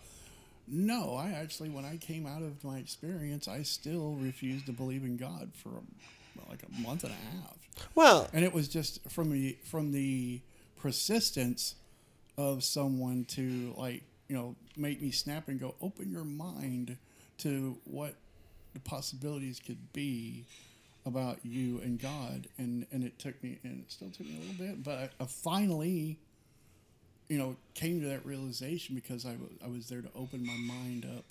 [0.68, 5.04] No, I actually, when I came out of my experience, I still refused to believe
[5.04, 5.70] in God for
[6.36, 7.56] well, like a month and a half.
[7.94, 10.40] well And it was just from the from the
[10.76, 11.76] persistence
[12.36, 16.96] of someone to like you know make me snap and go open your mind
[17.38, 18.14] to what
[18.74, 20.44] the possibilities could be
[21.06, 24.40] about you and God and and it took me and it still took me a
[24.40, 26.18] little bit but I, finally
[27.28, 30.56] you know came to that realization because I was I was there to open my
[30.56, 31.24] mind up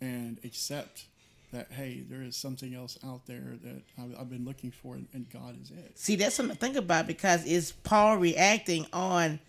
[0.00, 1.06] and accept
[1.52, 5.08] that hey there is something else out there that I've, I've been looking for and,
[5.12, 9.40] and God is it See, that's something to think about because is Paul reacting on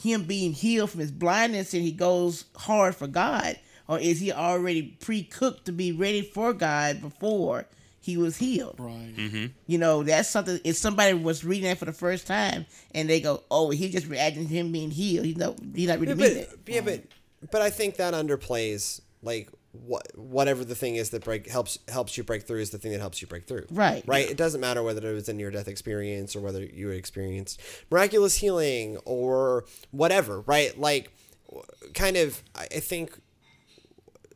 [0.00, 3.58] him being healed from his blindness and he goes hard for God?
[3.88, 7.66] Or is he already pre cooked to be ready for God before
[8.06, 8.76] he was healed?
[8.78, 9.46] right mm-hmm.
[9.66, 10.58] You know, that's something.
[10.64, 12.64] If somebody was reading that for the first time
[12.94, 15.98] and they go, "Oh, he's just reacting to him being healed," he's not, he's not
[15.98, 16.74] really Yeah, meaning but, it.
[16.74, 21.48] yeah, but but I think that underplays like what whatever the thing is that break
[21.48, 23.66] helps helps you break through is the thing that helps you break through.
[23.70, 24.02] Right.
[24.06, 24.30] Right.
[24.30, 28.36] It doesn't matter whether it was a near death experience or whether you experienced miraculous
[28.36, 30.40] healing or whatever.
[30.40, 30.78] Right.
[30.78, 31.12] Like,
[31.94, 32.42] kind of.
[32.54, 33.20] I I think.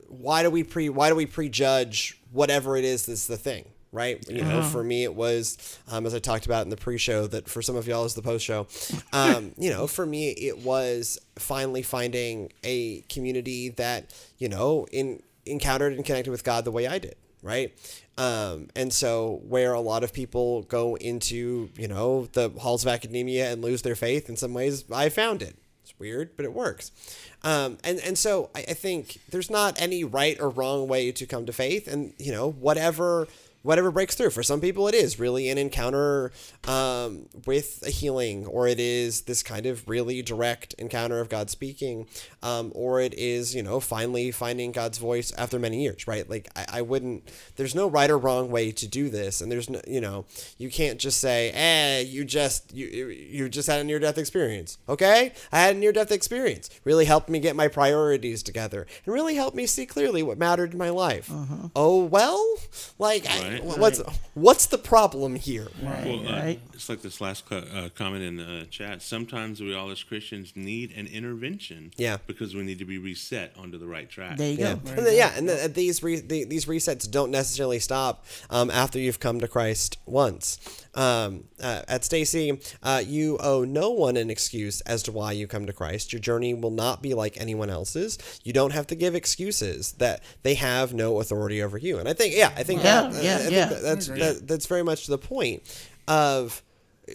[0.08, 3.64] Why do we pre Why do we prejudge whatever it is that's the thing?
[3.92, 4.24] right?
[4.28, 7.48] You know, for me, it was, um, as I talked about in the pre-show, that
[7.48, 8.66] for some of y'all is the post-show.
[9.12, 15.22] Um, you know, for me, it was finally finding a community that you know in
[15.46, 17.72] encountered and connected with God the way I did, right?
[18.18, 22.88] Um, and so where a lot of people go into, you know, the halls of
[22.92, 25.56] academia and lose their faith, in some ways, I found it.
[25.82, 26.92] It's weird, but it works.
[27.42, 31.26] Um, and, and so I, I think there's not any right or wrong way to
[31.26, 31.88] come to faith.
[31.88, 33.28] And, you know, whatever
[33.62, 34.30] whatever breaks through.
[34.30, 36.32] For some people, it is really an encounter
[36.66, 41.50] um, with a healing, or it is this kind of really direct encounter of God
[41.50, 42.06] speaking,
[42.42, 46.28] um, or it is, you know, finally finding God's voice after many years, right?
[46.28, 49.40] Like, I, I wouldn't, there's no right or wrong way to do this.
[49.40, 50.26] And there's no, you know,
[50.58, 54.78] you can't just say, eh, you just, you, you just had a near death experience.
[54.88, 55.32] Okay?
[55.52, 56.70] I had a near death experience.
[56.84, 60.72] Really helped me get my priorities together and really helped me see clearly what mattered
[60.72, 61.30] in my life.
[61.74, 62.56] Oh, well,
[62.98, 63.78] like, I, Right.
[63.78, 64.00] what's,
[64.34, 65.68] what's the problem here?
[65.82, 66.60] Well, uh, right.
[66.72, 69.02] it's like this last co- uh, comment in the chat.
[69.02, 71.92] Sometimes we all as Christians need an intervention.
[71.96, 72.18] Yeah.
[72.26, 74.36] Because we need to be reset onto the right track.
[74.36, 74.90] There you Yeah, go.
[74.90, 78.98] and then, yeah, and the, these re, the, these resets don't necessarily stop um, after
[78.98, 80.58] you've come to Christ once.
[80.94, 85.46] Um, uh, at Stacy, uh, you owe no one an excuse as to why you
[85.46, 86.12] come to Christ.
[86.12, 88.18] Your journey will not be like anyone else's.
[88.42, 91.98] You don't have to give excuses that they have no authority over you.
[92.00, 93.64] And I think, yeah, I think Yeah, that, yeah, I think yeah.
[93.66, 95.62] that- that's that, that's very much the point
[96.08, 96.62] of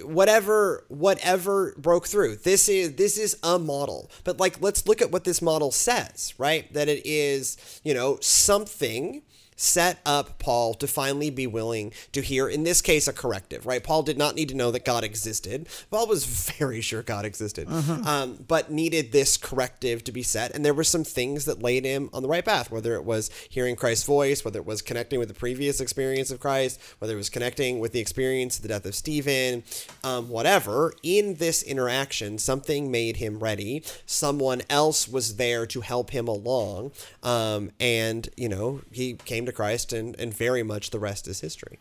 [0.04, 5.10] whatever whatever broke through this is this is a model but like let's look at
[5.10, 9.22] what this model says right that it is you know something
[9.56, 13.84] set up Paul to finally be willing to hear, in this case, a corrective, right?
[13.84, 15.68] Paul did not need to know that God existed.
[15.90, 16.26] Paul was
[16.58, 20.54] very sure God existed, um, but needed this corrective to be set.
[20.56, 23.30] And there were some things that laid him on the right path, whether it was
[23.50, 27.18] hearing Christ's voice, whether it was connecting with the previous experience of Christ, whether it
[27.18, 29.64] was connecting with the experience of the death of Stephen,
[30.04, 30.94] um, whatever.
[31.04, 33.84] In this interaction, something made him ready.
[34.06, 36.92] Someone else was there to help him along.
[37.24, 41.42] Um, and, you know, he came to Christ, and, and very much the rest is
[41.42, 41.80] history.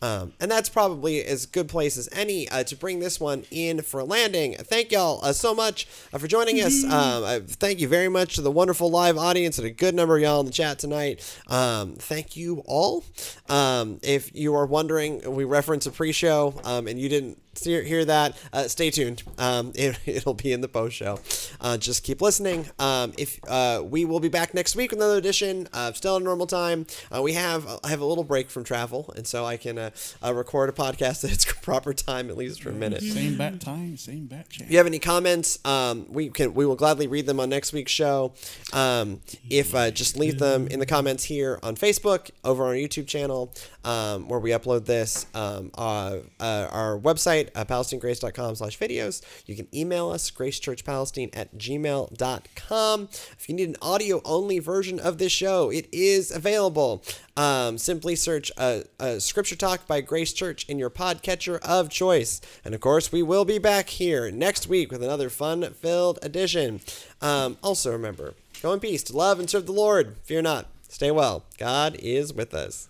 [0.00, 3.82] Um, and that's probably as good place as any uh, to bring this one in
[3.82, 4.54] for a landing.
[4.54, 6.84] Thank y'all uh, so much uh, for joining us.
[6.84, 10.16] Um, uh, thank you very much to the wonderful live audience and a good number
[10.16, 11.20] of y'all in the chat tonight.
[11.48, 13.04] Um, thank you all.
[13.48, 18.04] Um, if you are wondering, we reference a pre-show um, and you didn't hear, hear
[18.04, 19.22] that, uh, stay tuned.
[19.38, 21.20] Um, it, it'll be in the post show.
[21.60, 22.66] Uh, just keep listening.
[22.78, 26.46] Um, if uh, we will be back next week with another edition, still at normal
[26.46, 26.86] time.
[27.14, 29.90] Uh, we have I have a little break from travel, and so I can uh,
[30.24, 33.02] uh, record a podcast at its proper time, at least for a minute.
[33.02, 34.66] Same bat time, same bat channel.
[34.66, 37.72] If you have any comments, um, we can we will gladly read them on next
[37.72, 38.32] week's show.
[38.72, 42.74] Um, if uh, just leave them in the comments here on Facebook, over on our
[42.74, 43.52] YouTube channel,
[43.88, 45.26] um, where we upload this.
[45.34, 49.22] Um, uh, uh, our website, uh, palestinegrace.com slash videos.
[49.46, 53.08] You can email us, gracechurchpalestine at gmail.com.
[53.10, 57.02] If you need an audio only version of this show, it is available.
[57.34, 58.82] Um, simply search uh,
[59.20, 62.42] Scripture Talk by Grace Church in your podcatcher of choice.
[62.66, 66.82] And of course, we will be back here next week with another fun filled edition.
[67.22, 70.16] Um, also, remember go in peace to love and serve the Lord.
[70.24, 70.66] Fear not.
[70.88, 71.44] Stay well.
[71.58, 72.88] God is with us.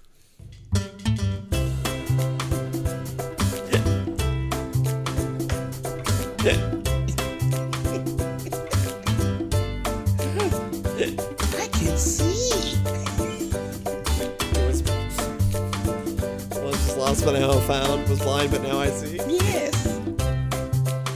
[6.41, 6.45] I
[11.73, 12.79] can see.
[14.53, 14.83] It was,
[16.63, 19.17] was just lost but now I found, was blind but now I see.
[19.27, 19.75] Yes.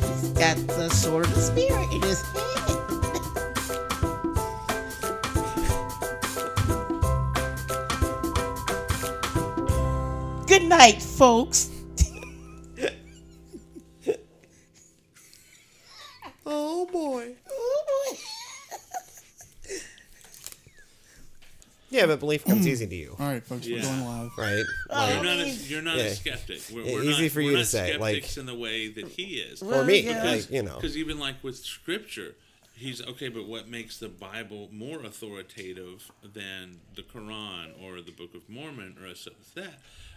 [0.08, 2.42] He's got the sword of spirit in his hand.
[10.48, 11.71] Good night, folks.
[21.92, 23.82] Yeah, but belief comes easy to you, All right, folks, we're Yeah.
[23.82, 24.30] going live.
[24.38, 24.64] right?
[24.88, 26.04] Oh, you're not a, you're not Yeah.
[26.04, 26.60] a skeptic.
[26.72, 28.54] We're, Yeah, we're easy not, for you we're to not say, like- skeptics in the
[28.54, 29.62] way that he is.
[29.62, 30.24] or me, yeah.
[30.24, 30.76] like you know.
[30.76, 32.34] Because even like with scripture,
[32.74, 38.34] he's okay, but what makes the Bible more authoritative than the Quran or the Book
[38.34, 39.74] of Mormon or such as that?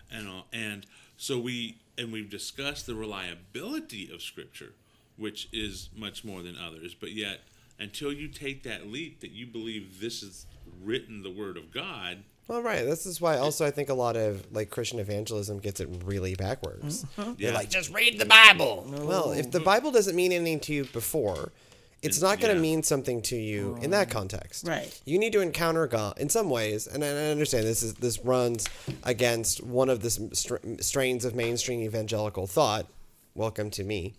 [0.10, 0.86] And all, and
[1.18, 4.72] so we and we've discussed the reliability of scripture,
[5.18, 6.94] which is much more than others.
[6.94, 7.42] But yet,
[7.80, 10.46] until you take that leap that you believe this is
[10.84, 12.86] written the Word of God, Well, right.
[12.86, 16.36] This is why also I think a lot of like Christian evangelism gets it really
[16.36, 17.04] backwards.
[17.18, 17.34] Mm-hmm.
[17.40, 17.58] They're Yeah.
[17.58, 18.86] like, just read the Bible.
[18.88, 21.52] Well, if the Bible doesn't mean anything to you before,
[22.04, 22.62] it's not going to yeah.
[22.62, 24.14] mean something to you in that oh.
[24.14, 24.68] context.
[24.68, 25.02] Right.
[25.06, 28.20] You need to encounter God in some ways, and I I understand this is this
[28.24, 28.68] runs
[29.04, 32.86] against one of the str- strains of mainstream evangelical thought.
[33.36, 34.14] Welcome to me.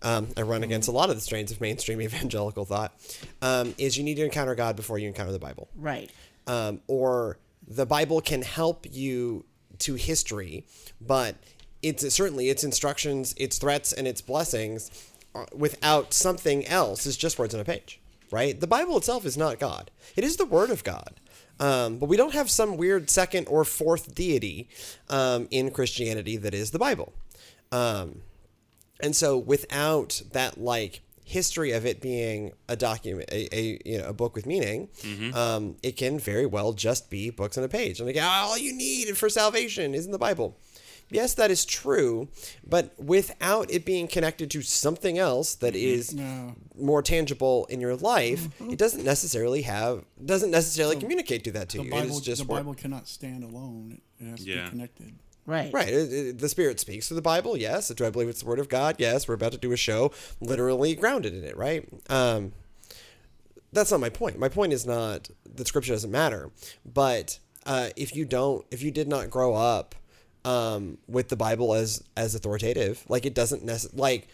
[0.00, 2.94] Um, I run against a lot of the strains of mainstream evangelical thought.
[3.42, 6.10] Um, is you need to encounter God before you encounter the Bible Right.
[6.46, 7.36] um, or
[7.68, 9.44] the Bible can help you
[9.80, 10.64] to history,
[11.00, 11.36] but
[11.82, 14.90] it's certainly its instructions, its threats, and its blessings
[15.34, 18.58] uh, without something else is just words on a page, right?
[18.58, 21.20] The Bible itself is not God; it is the Word of God.
[21.60, 24.68] Um, but we don't have some weird second or fourth deity
[25.10, 27.12] um, in Christianity that is the Bible.
[27.70, 28.22] Um,
[29.02, 34.08] and so without that like history of it being a document a, a you know
[34.08, 35.34] a book with meaning mm-hmm.
[35.34, 38.72] um, it can very well just be books on a page and again all you
[38.72, 40.58] need for salvation is in the bible
[41.10, 42.28] yes that is true
[42.66, 45.86] but without it being connected to something else that mm-hmm.
[45.86, 46.54] is No.
[46.76, 48.72] more tangible in your life mm-hmm.
[48.72, 52.20] it doesn't necessarily have doesn't necessarily communicate to that to The you it Bible, is
[52.20, 54.00] just the what- Bible cannot stand alone.
[54.20, 54.64] It has to Yeah.
[54.64, 55.14] be connected.
[55.46, 55.72] Right.
[55.72, 55.88] Right.
[55.88, 57.56] It, it- the Spirit speaks through the Bible.
[57.56, 57.88] Yes.
[57.88, 58.96] Do I believe it's the Word of God?
[58.98, 59.26] Yes.
[59.26, 61.88] We're about to do a show literally grounded in it, right?
[62.08, 62.52] Um,
[63.72, 64.38] that's not my point.
[64.38, 66.50] My point is not that Scripture doesn't matter,
[66.84, 69.94] but uh, if you don't, if you did not grow up
[70.44, 74.28] um, with the Bible as as authoritative, like it doesn't nece- like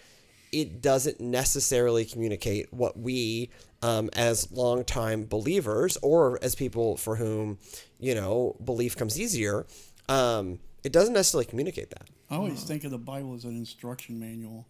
[0.50, 3.50] it doesn't necessarily communicate what we
[3.82, 7.58] um, as longtime believers or as people for whom
[8.00, 9.66] you know belief comes easier
[10.08, 14.18] um, it doesn't necessarily communicate that I always think of the Bible as an instruction
[14.18, 14.66] manual.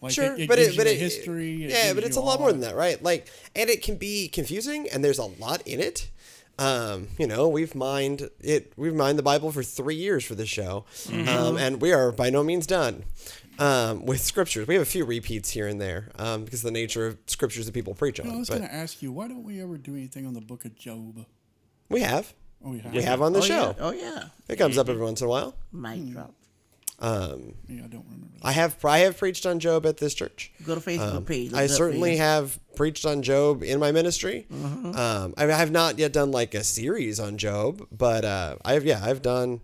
[0.00, 1.64] Like sure it, it but gives it but the it history.
[1.64, 4.28] it yeah but it's a lot more than that right like and it can be
[4.28, 6.10] confusing and there's a lot in it
[6.60, 8.74] um, you know, we've mined it.
[8.76, 12.28] We've mined the Bible for three years for this show, um, and we are by
[12.28, 13.04] no means done
[13.58, 14.66] um, with scriptures.
[14.66, 17.64] We have a few repeats here and there um, because of the nature of scriptures
[17.64, 18.26] that people preach on.
[18.26, 20.26] You know, I was but going to ask you, why don't we ever do anything
[20.26, 21.24] on the Book of Job?
[21.88, 22.92] we have, Oh, we have.
[22.92, 23.74] we have on the oh, show.
[23.78, 23.84] Yeah.
[23.84, 24.24] Oh yeah.
[24.48, 25.54] It comes up every once in a while.
[25.72, 26.34] Mic drop.
[26.98, 28.26] Um, Yeah, I don't remember.
[28.34, 28.46] That.
[28.46, 30.52] I have I have preached on Job at this church.
[30.66, 31.52] Go to Facebook page.
[31.52, 32.26] look I certainly there.
[32.26, 34.46] have preached on Job in my ministry.
[34.50, 38.74] Um, I, I have not yet done like a series on Job, but uh, I
[38.74, 38.84] have.
[38.84, 39.60] Yeah, I've done.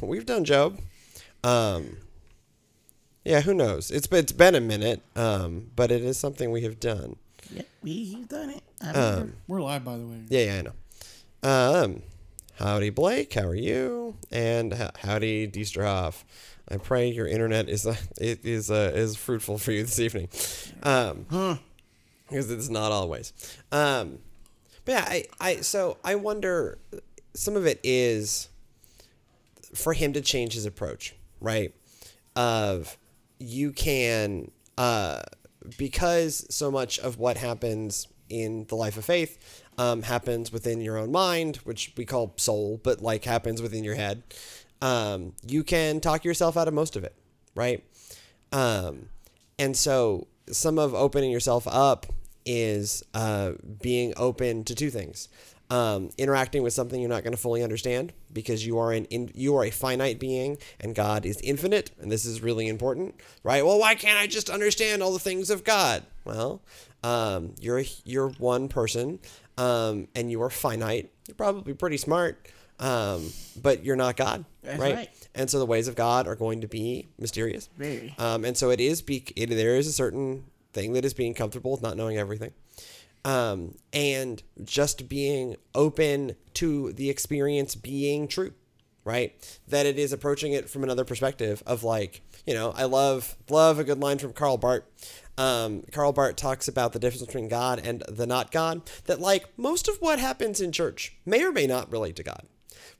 [0.00, 0.80] We've done Job.
[1.44, 1.98] Um,
[3.24, 3.90] yeah, who knows?
[3.92, 7.16] It's it's been a minute, um, but it is something we have done.
[7.54, 8.62] Yeah, we've done it.
[8.80, 10.22] Um, we're live, by the way.
[10.28, 10.72] Yeah, yeah, I know.
[11.84, 12.02] Um,
[12.58, 13.32] howdy, Blake.
[13.34, 14.16] How are you?
[14.30, 16.24] And h- howdy, Diesterhoff.
[16.68, 20.28] I pray your internet is uh, it is uh, is fruitful for you this evening.
[20.82, 21.58] Um,
[22.28, 23.32] because it's not always.
[23.70, 24.18] Um,
[24.84, 26.78] but yeah, I, I so I wonder.
[27.34, 28.48] Some of it is
[29.74, 31.74] for him to change his approach, right?
[32.36, 32.98] Of
[33.38, 35.22] you can uh,
[35.78, 40.96] because so much of what happens in the life of faith um, happens within your
[40.96, 44.22] own mind, which we call soul, but like happens within your head.
[44.80, 47.14] Um, you can talk yourself out of most of it,
[47.56, 47.82] right?
[48.52, 49.08] Um,
[49.58, 52.06] and so some of opening yourself up
[52.46, 55.28] is uh, being open to two things.
[55.70, 59.30] Um, interacting with something you're not going to fully understand because you are an in,
[59.34, 63.64] you are a finite being and God is infinite and this is really important, right?
[63.64, 66.02] Well, why can't I just understand all the things of God?
[66.26, 66.60] Well,
[67.02, 69.18] um, you're you're one person
[69.58, 71.10] um, and you are finite.
[71.28, 74.78] You're probably pretty smart, um, but you're not God, right?
[74.78, 75.28] right.
[75.34, 77.68] And so the ways of God are going to be mysterious.
[77.76, 78.14] Very.
[78.18, 79.02] Um, and so it is.
[79.02, 82.52] Be- it, there is a certain thing that is being comfortable with not knowing everything,
[83.24, 88.52] um, and just being open to the experience being true,
[89.04, 89.60] right?
[89.68, 93.78] That it is approaching it from another perspective of like, you know, I love love
[93.78, 94.82] a good line from Karl Barth.
[95.38, 98.82] Um, Karl Barth talks about the difference between God and the not God.
[99.04, 102.42] That like most of what happens in church may or may not relate to God,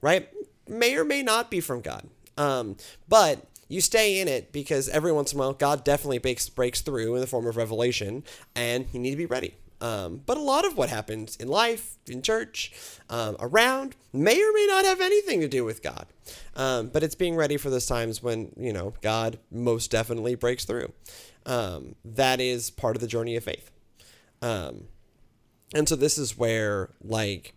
[0.01, 0.29] right?
[0.69, 2.09] May or may not be from God.
[2.39, 2.77] Um,
[3.09, 6.81] but you stay in it because every once in a while God definitely breaks breaks
[6.81, 9.55] through in the form of revelation, and you need to be ready.
[9.83, 12.73] Um, but a lot of what happens in life, in church,
[13.11, 16.07] um, around, may or may not have anything to do with God.
[16.55, 20.65] Um, but it's being ready for those times when you know God most definitely breaks
[20.65, 20.93] through.
[21.45, 23.73] Um, that is part of the journey of faith.
[24.41, 24.85] Um,
[25.75, 27.55] and so this is where like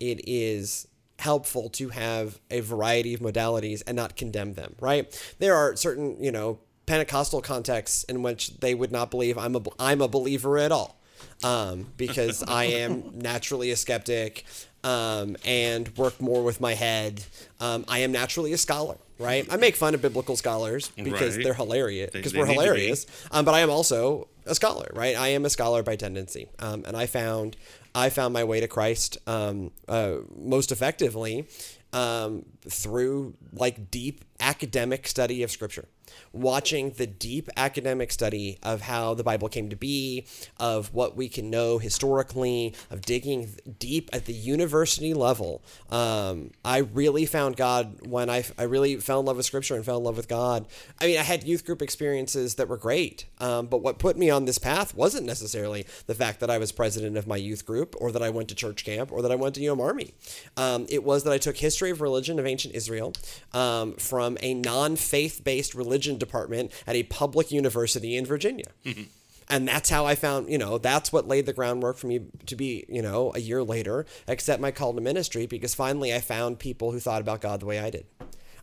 [0.00, 0.88] it is
[1.20, 5.34] helpful to have a variety of modalities and not condemn them, right?
[5.38, 9.62] There are certain, you know, Pentecostal contexts in which they would not believe I'm a
[9.78, 11.00] I'm a believer at all.
[11.44, 14.44] Um, because I am naturally a skeptic
[14.84, 17.24] um, and work more with my head
[17.60, 19.46] Um, I am naturally a scholar, right?
[19.50, 21.44] I make fun of biblical scholars because Right.
[21.44, 22.54] they're hilarious, because we're to be.
[22.54, 23.06] hilarious.
[23.30, 25.16] Um, but I am also a scholar, right?
[25.16, 27.56] I am a scholar by tendency, um, and I found
[27.94, 31.46] I found my way to Christ um, uh, most effectively
[31.92, 35.86] um, through like deep academic study of Scripture,
[36.32, 40.26] watching the deep academic study of how the Bible came to be,
[40.58, 45.62] of what we can know historically, of digging deep at the university level.
[45.90, 49.84] Um, I really found God when I, I really fell in love with Scripture and
[49.84, 50.66] fell in love with God.
[51.00, 54.28] I mean, I had youth group experiences that were great, um, but what put me
[54.28, 57.94] on this path wasn't necessarily the fact that I was president of my youth group
[57.98, 60.12] or that I went to church camp or that I went to UM Army.
[60.56, 63.12] Um, it was that I took history of religion of ancient Israel
[63.52, 63.94] um,
[64.32, 68.66] from a non faith based religion department at a public university in Virginia.
[68.84, 69.02] Mm-hmm.
[69.48, 72.56] And that's how I found, you know, that's what laid the groundwork for me to
[72.56, 76.58] be, you know, a year later, accept my call to ministry because finally I found
[76.58, 78.06] people who thought about God the way I did.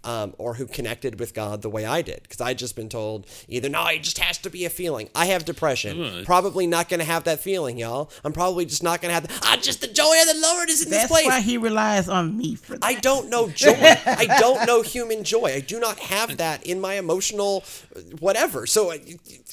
[0.02, 2.22] Um, or who connected with God the way I did.
[2.24, 5.10] Because I'd just been told either, no, it just has to be a feeling.
[5.14, 6.02] I have depression.
[6.02, 6.26] Ugh.
[6.26, 8.10] Probably not going to have that feeling, y'all.
[8.24, 9.39] I'm probably just not going to have that.
[9.43, 11.28] Ah, just the joy of the Lord is in That's this place.
[11.28, 12.86] That's why he relies on me for that.
[12.86, 13.76] I don't know joy.
[13.78, 15.47] I don't know human joy.
[15.56, 18.66] I do not have that in my emotional uh, whatever.
[18.68, 18.97] So, uh,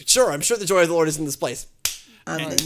[0.06, 1.66] sure, I'm sure the joy of the Lord is in this place.
[2.28, 2.60] and, and,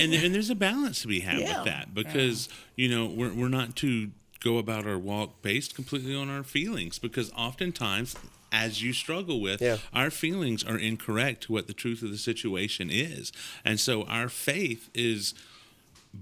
[0.00, 1.56] and, and there's a balance to be had Yeah.
[1.58, 4.10] with that because you know we're, we're not to
[4.44, 8.14] go about our walk based completely on our feelings because oftentimes
[8.52, 9.78] as you struggle with Yeah.
[9.92, 13.32] our feelings are incorrect to what the truth of the situation is
[13.64, 15.34] and so our faith is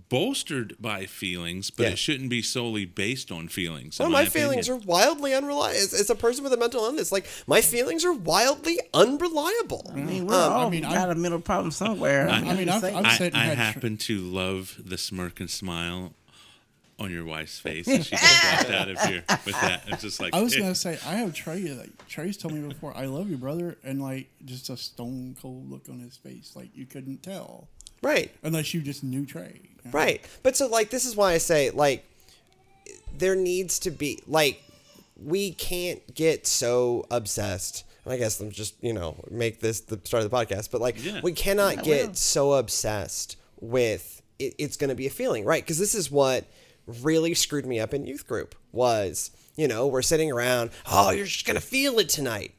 [0.09, 1.91] bolstered by feelings but Yeah.
[1.91, 4.85] it shouldn't be solely based on feelings Well, in my, feelings opinion.
[4.85, 5.77] are wildly unreliable.
[5.77, 9.91] As, as a person with a mental illness, like my feelings are wildly unreliable.
[9.93, 12.27] I mean, we're Um, all I mean, got a mental problem somewhere.
[12.29, 15.41] I- I mean, I've- I've I, said I had tr- happen to love the smirk
[15.41, 16.15] and smile
[17.03, 19.83] on your wife's face as she just walked out of here with that.
[19.89, 20.61] It's just like I was eh.
[20.61, 21.61] gonna say I have Trey.
[21.73, 25.71] Like Trey's told me before, I love you, brother, and like just a stone cold
[25.71, 27.69] look on his face, like you couldn't tell
[28.03, 28.31] Right.
[28.43, 29.61] unless you just knew Trey.
[29.63, 29.91] you know?
[29.93, 30.25] Right.
[30.43, 32.05] But so like this is why I say like
[33.17, 34.63] there needs to be like
[35.23, 37.85] we can't get so obsessed.
[38.05, 40.81] And I guess I'm just, you know, make this the start of the podcast, but
[40.81, 41.21] like Yeah.
[41.23, 42.15] we cannot Yeah, get well.
[42.15, 45.63] so obsessed with it, it's going to be a feeling, right?
[45.63, 46.45] Because this is what
[46.87, 51.27] really screwed me up in youth group was, you know, we're sitting around, oh, you're
[51.27, 52.55] just going to feel it tonight.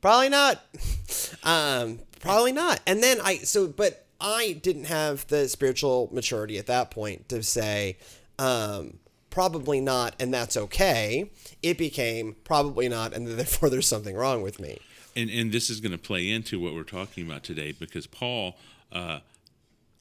[0.00, 0.62] Probably not.
[1.42, 2.80] um, probably not.
[2.86, 7.42] And then I so but I didn't have the spiritual maturity at that point to
[7.42, 7.98] say,
[8.38, 8.98] um,
[9.30, 11.30] probably not, and that's okay.
[11.62, 14.78] It became probably not, and therefore there's something wrong with me.
[15.14, 18.56] and and this is going to play into what we're talking about today because Paul
[18.92, 19.20] uh,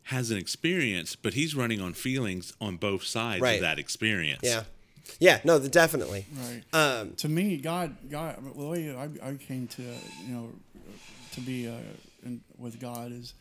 [0.10, 3.56] has an experience, but he's running on feelings on both sides Right.
[3.56, 4.42] of that experience.
[4.44, 4.64] Yeah.
[5.20, 6.26] Yeah, no, the, definitely.
[6.36, 6.64] Right.
[6.74, 10.50] Um, to me, God, God, the way I, I came to, you know,
[11.34, 11.74] to be uh,
[12.24, 13.34] in, with God is,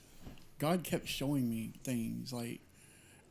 [0.58, 2.60] God kept showing me things like,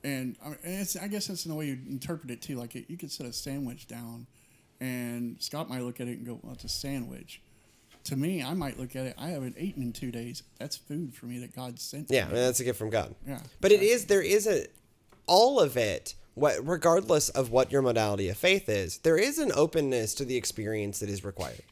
[0.03, 2.55] and, I, and it's, I guess that's in the way you interpret it too.
[2.55, 4.25] Like you could set a sandwich down,
[4.81, 7.39] and Scott might look at it and go, "Well, it's a sandwich."
[8.05, 9.15] To me, I might look at it.
[9.17, 10.43] I haven't eaten in two days.
[10.59, 12.11] That's food for me that God sent.
[12.11, 12.33] Yeah, me.
[12.33, 13.15] that's a gift from God.
[13.25, 14.65] Yeah, But it is there is a
[15.25, 19.51] all of it, what regardless of what your modality of faith is, there is an
[19.55, 21.63] openness to the experience that is required.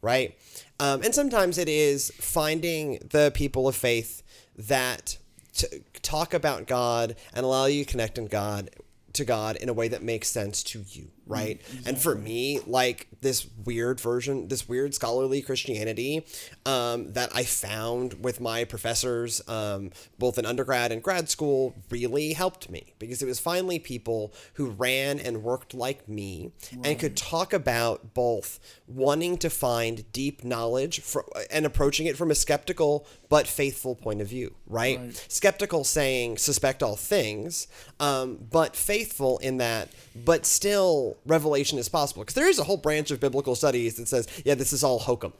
[0.00, 0.38] Right?
[0.78, 4.22] Um, and sometimes it is finding the people of faith
[4.56, 5.18] that
[5.52, 5.66] t-
[6.02, 8.70] talk about God and allow you to connect in God
[9.14, 11.60] to God in a way that makes sense to you, right?
[11.86, 16.26] And for me, like this weird version, this weird scholarly Christianity
[16.66, 22.32] um, that I found with my professors, um, both in undergrad and grad school, really
[22.32, 26.52] helped me because it was finally people who ran and worked like me
[26.82, 31.20] and could talk about both wanting to find deep knowledge fr-
[31.50, 34.98] and approaching it from a skeptical but faithful point of view, right?
[34.98, 35.26] Right.
[35.28, 37.66] skeptical saying suspect all things,
[38.00, 42.22] um, but faithful in that, but still revelation is possible.
[42.22, 44.98] Because there is a whole branch of biblical studies that says, yeah, this is all
[44.98, 45.32] hokum.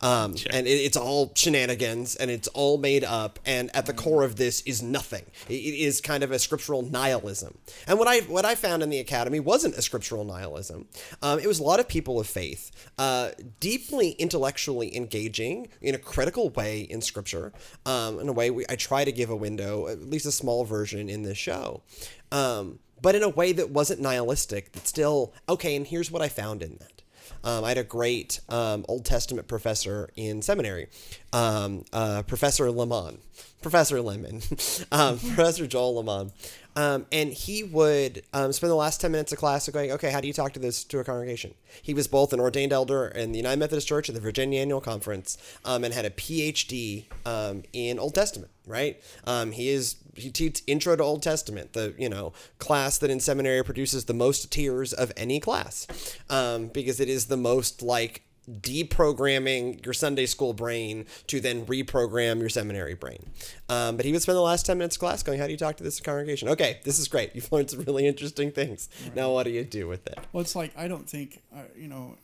[0.00, 4.22] Um, and it, it's all shenanigans and it's all made up and at the core
[4.22, 5.24] of this is nothing.
[5.48, 7.58] It, it is kind of a scriptural nihilism.
[7.86, 10.86] And what i what i found in the academy wasn't a scriptural nihilism.
[11.22, 15.98] Um, it was a lot of people of faith uh, deeply intellectually engaging in a
[15.98, 17.52] critical way in scripture
[17.86, 20.64] um, in a way we, i try to give a window at least a small
[20.64, 21.82] version in this show.
[22.30, 26.28] Um, but in a way that wasn't nihilistic that still okay and here's what i
[26.28, 26.98] found in that
[27.44, 30.88] um, I had a great um, Old Testament professor in seminary,
[31.32, 33.18] um, uh, Professor LeMon,
[33.62, 36.32] Professor LeMon, um, Professor Joel LeMon.
[36.76, 40.20] Um, and he would um, spend the last 10 minutes of class going, okay, how
[40.20, 41.54] do you talk to this to a congregation?
[41.82, 44.80] He was both an ordained elder in the United Methodist Church at the Virginia Annual
[44.80, 49.00] Conference um, and had a PhD um, in Old Testament, right?
[49.24, 53.20] Um, he is he teaches intro to Old Testament, the you know class that in
[53.20, 55.86] seminary produces the most tears of any class,
[56.30, 62.40] um, because it is the most like deprogramming your Sunday school brain to then reprogram
[62.40, 63.30] your seminary brain.
[63.68, 65.58] Um, but he would spend the last 10 minutes of class going, How do you
[65.58, 66.48] talk to this congregation?
[66.48, 67.34] Okay, this is great.
[67.34, 68.88] You've learned some really interesting things.
[69.14, 70.18] Now, what do you do with it?
[70.32, 72.16] Well, it's like I don't think uh, you know.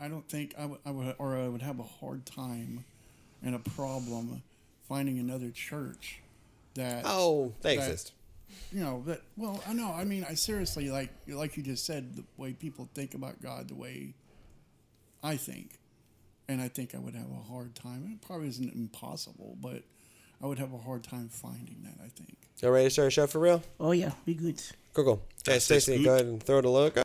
[0.00, 2.84] I, I don't think I would, I would, or I would have a hard time
[3.42, 4.42] and a problem
[4.88, 6.20] finding another church
[6.74, 7.02] that.
[7.04, 8.12] Oh, they that, exist.
[8.72, 9.20] You know that.
[9.36, 9.92] Well, I know.
[9.92, 13.68] I mean, I seriously like, like you just said, the way people think about God,
[13.68, 14.14] the way
[15.24, 15.78] I think,
[16.48, 18.06] and I think I would have a hard time.
[18.12, 19.82] It probably isn't impossible, but
[20.42, 21.94] I would have a hard time finding that.
[22.04, 22.36] I think.
[22.60, 23.62] Y'all ready to start a show for real?
[23.80, 24.62] Oh yeah, be good.
[24.92, 25.12] Cool, cool.
[25.14, 27.02] Okay, That's it, Stacy, go ahead and throw it a logo.